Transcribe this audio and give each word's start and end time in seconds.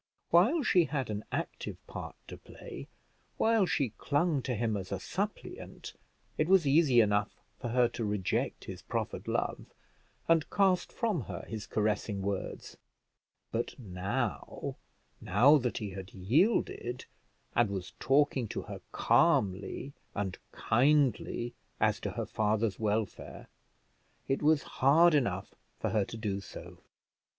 While 0.31 0.63
she 0.63 0.85
had 0.85 1.11
an 1.11 1.23
active 1.31 1.77
part 1.85 2.15
to 2.29 2.35
play, 2.39 2.87
while 3.37 3.67
she 3.67 3.91
clung 3.99 4.41
to 4.41 4.55
him 4.55 4.75
as 4.75 4.91
a 4.91 4.99
suppliant, 4.99 5.93
it 6.39 6.47
was 6.47 6.65
easy 6.65 7.01
enough 7.01 7.39
for 7.59 7.67
her 7.67 7.87
to 7.89 8.03
reject 8.03 8.63
his 8.65 8.81
proffered 8.81 9.27
love, 9.27 9.63
and 10.27 10.49
cast 10.49 10.91
from 10.91 11.25
her 11.25 11.45
his 11.47 11.67
caressing 11.67 12.23
words; 12.23 12.77
but 13.51 13.77
now 13.77 14.75
now 15.21 15.57
that 15.59 15.77
he 15.77 15.91
had 15.91 16.11
yielded, 16.15 17.05
and 17.55 17.69
was 17.69 17.93
talking 17.99 18.47
to 18.47 18.63
her 18.63 18.81
calmly 18.91 19.93
and 20.15 20.39
kindly 20.51 21.53
as 21.79 21.99
to 21.99 22.09
her 22.09 22.25
father's 22.25 22.79
welfare, 22.79 23.49
it 24.27 24.41
was 24.41 24.63
hard 24.81 25.13
enough 25.13 25.53
for 25.79 25.91
her 25.91 26.05
to 26.05 26.17
do 26.17 26.41
so. 26.41 26.79